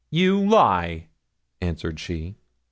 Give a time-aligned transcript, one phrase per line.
[0.09, 1.09] 'You lie!'
[1.61, 2.33] answered she.